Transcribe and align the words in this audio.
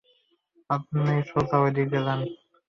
আপনি 0.69 1.13
সোজা 1.29 1.57
ঐদিকে 1.63 1.99
যান। 2.05 2.19